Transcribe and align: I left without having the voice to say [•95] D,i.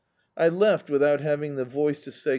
I 0.35 0.49
left 0.49 0.89
without 0.89 1.21
having 1.21 1.57
the 1.57 1.63
voice 1.63 2.03
to 2.05 2.11
say 2.11 2.19
[•95] 2.21 2.23
D,i. 2.23 2.29